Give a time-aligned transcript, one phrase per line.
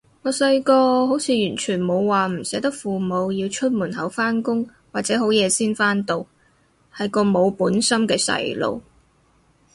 [0.23, 6.25] 我細個好似完全冇話唔捨得父母要出門口返工或者好夜先返到，
[6.91, 8.81] 係個冇本心嘅細路